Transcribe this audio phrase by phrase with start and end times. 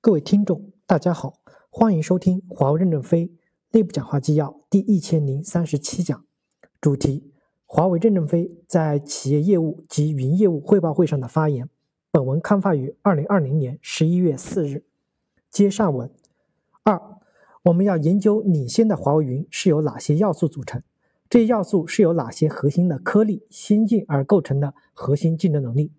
[0.00, 1.40] 各位听众，大家好，
[1.70, 3.32] 欢迎收听华为任正非
[3.72, 6.24] 内部讲话纪要第一千零三十七讲，
[6.80, 7.32] 主题：
[7.66, 11.68] 华为任正非在企业业务及云业务汇报会上的发言。
[12.12, 14.84] 本文刊发于二零二零年十一月四日。
[15.50, 16.08] 接上文
[16.84, 17.02] 二，
[17.64, 20.80] 我们要研究领先的华为云是由哪些要素组成，
[21.28, 25.90] 这些要素是由哪些核心的颗粒先进而构成的核心竞争能力。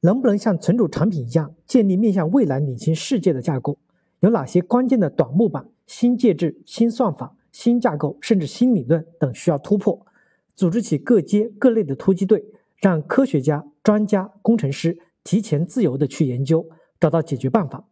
[0.00, 3.78] 能不能像存储产品一样建立面向未来领先世界的架构？
[4.20, 10.06] 有哪些关键的短木板、新介质、新算法、新架构，甚至新理论等需要突破？
[10.54, 12.44] 组织起各阶各类的突击队，
[12.76, 16.68] 让科学家、专家、工程师提前自由的去研究，
[16.98, 17.84] 找到解决办法。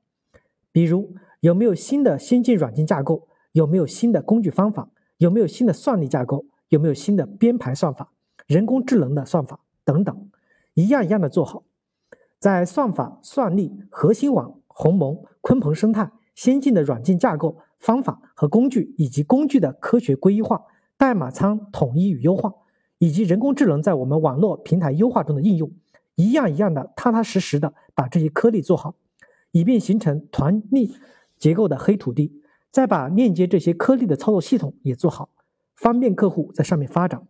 [0.73, 3.29] 比如，有没有新的先进软件架构？
[3.53, 4.91] 有没有新的工具方法？
[5.19, 6.45] 有没有新的算力架构？
[6.69, 8.13] 有没有新的编排算法、
[8.49, 10.29] 人工智能的算法等等？
[10.75, 11.63] 一样一样的做好。
[12.47, 20.63] 在算法、算力、核心网、鸿蒙、鲲鹏生态、先进的软件架构、方法和工具，以及工具的科学规划、
[20.97, 22.55] 代码仓统一与优化，
[22.99, 25.73] 以及人工智能在我们网络平台优化中的应用，
[26.15, 28.95] 一样一样的踏踏实实的把这些颗粒做好，
[29.51, 30.95] 以便形成团粒
[31.37, 35.31] 结构的黑土地，再把链接这些颗粒的操作系统也做好，
[35.75, 37.27] 方便客户在上面发展。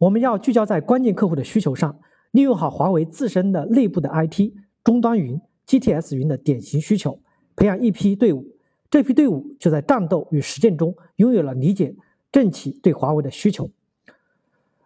[0.00, 2.00] 我们要聚焦在关键客户的需求上。
[2.36, 4.52] 利用好华为自身的内部的 IT
[4.84, 7.18] 终端云、GTS 云的典型需求，
[7.56, 8.46] 培养一批队伍。
[8.90, 11.96] 这批队伍就在战斗与实践中拥有了理解
[12.30, 13.70] 政企对华为的需求。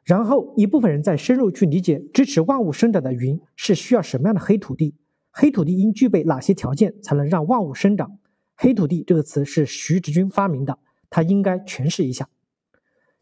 [0.05, 4.95] 然后一部分人再深入去理解支持万物生长的云是需要什么样的黑土地，
[5.33, 8.17] 黑土地应具备哪些条件才能让万物生长。
[8.55, 10.79] 黑土地这个词是徐直军发明的，
[11.11, 12.29] 他应该诠释一下。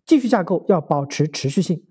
[0.04, 1.82] 继续架构要保持持续性。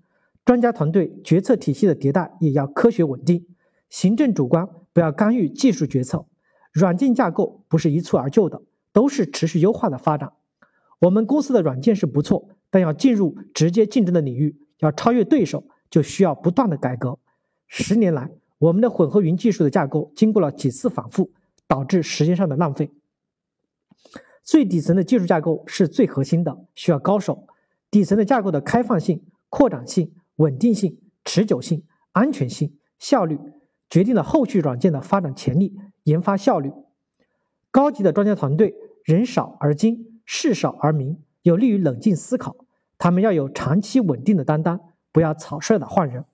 [0.48, 3.44] 专家团队决策体系的迭代也要科学稳定，
[3.90, 6.24] 行政主观不要干预技术决策。
[6.72, 10.32] 软件架构不是一蹴而就的，都是持续优化的发展。
[11.00, 17.18] 我们公司的软件是不错，但要进入直接竞争的领域，要超越对手，就需要不断的改革。
[17.66, 21.30] 十年来，我们的混合云技术的架构经过了几次反复，
[21.66, 22.90] 导致时间上的浪费。
[24.42, 27.46] 最底层的技术架构是最核心的，需要高手。
[27.90, 30.10] 底层的架构的开放性、扩展性。
[30.38, 33.38] 稳定性、持久性、安全性、效率，
[33.90, 36.72] 决定了后续软件的发展潜力、研发效率。
[37.70, 42.56] 高级的专家团队人少而精，事少而明，有利于冷静思考。
[42.96, 44.80] 他们要有长期稳定的担当，
[45.12, 46.24] 不要草率的换人。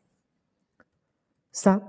[1.51, 1.83] 三，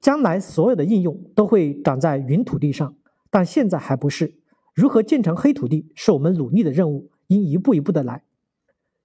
[0.00, 2.96] 将来所有的应用都会长在云土地上，
[3.30, 4.34] 但现在还不是。
[4.74, 8.24] 如何建成黑土地，是我们努力的任务，应一步一步的来。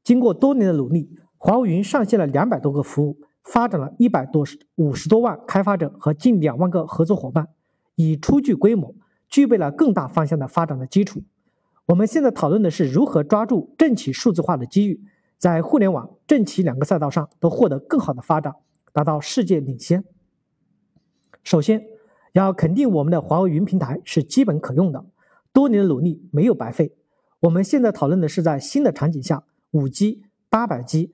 [0.03, 1.15] 经过多年的努力。
[1.41, 4.45] 华为云上线了两百多个服务，发展了一百多
[4.75, 7.47] 五十多万开发者和近两万个合作伙伴，
[7.95, 8.93] 已初具规模，
[9.29, 11.23] 具备了更大方向的发展的基础。
[11.85, 15.01] 我们现在讨论的是如何抓住政企数字化的机遇，
[15.37, 18.53] 在互联网、政企两个赛道上都获得更好的发展，
[18.91, 20.03] 达到世界领先。
[21.41, 21.85] 首先，
[22.33, 25.05] 要肯定我们的华为云平台是基本可用的，
[25.53, 26.97] 多年的努力没有白费。
[27.39, 31.13] 我们现在讨论的是在新的场景下，五 G、八百 G。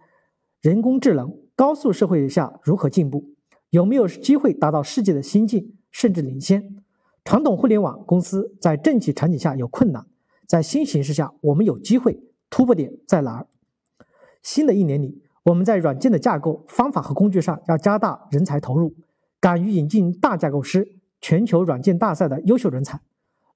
[0.66, 3.36] 人工智能高速社会下如何进步？
[3.70, 6.76] 有没有机会达到世界的先进甚至领先？
[7.24, 10.08] 传统互联网公司在政企场景下有困难，
[10.48, 13.46] 在新形势下我们有机会，突破点在哪儿？
[14.42, 18.96] 新的一年里，我们在软件的架构、方法和工具上要加大人才投入，
[19.40, 23.00] 敢于引进大架构师、全球软件大赛的优秀人才，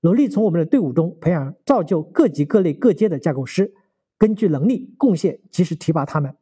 [0.01, 3.73] 努力从我们的队伍中培养、造就各级各类各阶的架构师，
[4.15, 6.35] 根据能力贡献及时提拔他们。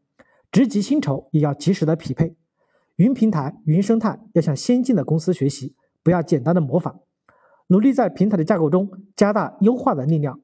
[0.51, 2.35] 职级薪酬也要及时的匹配，
[2.95, 6.99] 云平台、云生态要向先进的公司学习，不要简单的模仿，
[7.67, 10.39] 努力在平台的架构中加大优化的力量。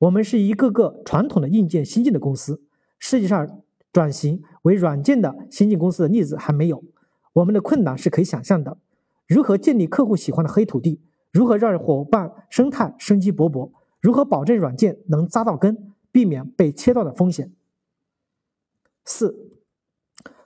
[0.00, 2.62] 我们是一个个传统的硬件先进的公司，
[2.98, 3.60] 世界上
[3.92, 6.82] 转型为软件的先进公司的例子还没有。
[7.34, 8.78] 我们的困难是可以想象的，
[9.28, 11.00] 如何建立客户喜欢的黑土地？
[11.30, 13.70] 如何让伙伴生态生机勃勃？
[14.00, 17.52] 如何保证软件能扎到根，避免被切断的风险？
[19.04, 19.50] 四，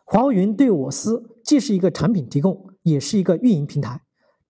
[0.04, 4.02] 华为云对我司既是一个产品提供，也是一个运营平台。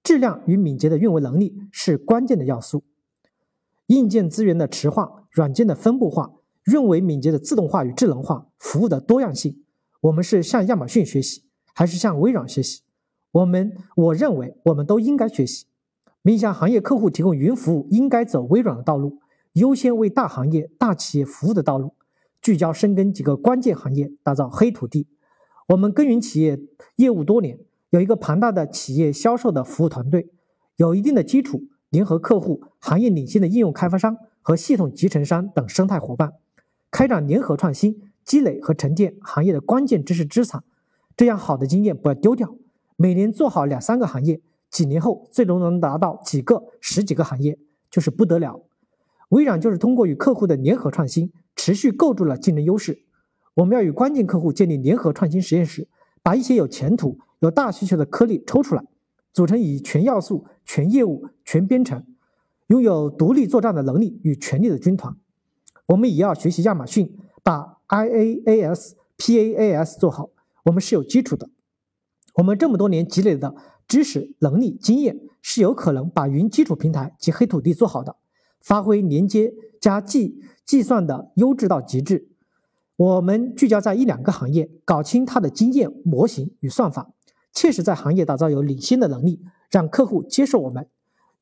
[0.03, 2.85] 质量与敏捷的运维能力是关键的要素。
[3.89, 6.35] 硬件资源的池化、软件的分布化、
[6.67, 9.65] 运维敏捷的自动化与智能化、服务的多样性，
[10.03, 11.43] 我们是向亚马逊学习，
[11.75, 12.83] 还是向微软学习？
[13.33, 15.67] 我们我认为我们都应该学习。
[16.23, 19.19] 面向行业客户提供云服务，应该走微软的道路，
[19.55, 21.96] 优先为大行业、大企业服务的道路。
[22.47, 25.09] 聚焦深耕几个关键行业，打造黑土地。
[25.71, 26.61] 我们耕耘企业
[26.95, 27.59] 业务多年，
[27.91, 30.31] 有一个庞大的企业销售的服务团队，
[30.77, 36.35] 有一定的基础，联合客户、行业领先的应用开发商和系统集成商等生态伙伴，
[36.93, 40.63] 开展联合创新，积累和沉淀行业的关键知识资产。
[41.17, 42.55] 这样好的经验不要丢掉。
[42.95, 44.41] 每年做好两三个行业，
[44.71, 47.59] 几年后最终能达到几个、十几个行业，
[47.91, 48.63] 就是不得了。
[49.31, 51.33] 微软就是通过与客户的联合创新，
[51.67, 53.03] 持续构筑了竞争优势。
[53.55, 55.89] 我们要与关键客户建立联合创新实验室，
[56.23, 58.85] 把一些有前途、有大需求的颗粒抽出来。
[59.33, 62.07] 组成以全要素、全业务、全编程，
[62.69, 65.17] 拥有独立作战的能力与权力的军团。
[65.87, 70.31] 我们也要学习亚马逊，把 IaaS、PaaS 做好。
[70.67, 71.51] 我们是有基础的，
[72.35, 73.57] 我们这么多年积累的
[73.89, 78.15] 知识、能力、经验，是有可能把云基础平台及黑土地做好的，
[78.61, 79.53] 发挥连接
[79.87, 82.27] 加计计算的优质到极致。
[82.97, 87.13] 我们聚焦在一两个行业，搞清它的经验模型与算法。
[87.53, 90.89] 切实在行业打造有领先的能力，让客户接受我们。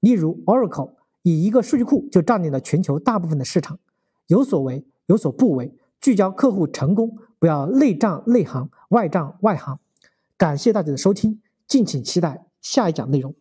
[0.00, 0.92] 例如，Oracle
[1.22, 3.78] 以一个数据库就占领了全球大部分的市场。
[4.26, 9.78] 有所为，有所不为，聚焦客户成功，不要内战内行，外战外行。
[10.36, 13.34] 感谢大家的收听，敬请期待下一讲内容。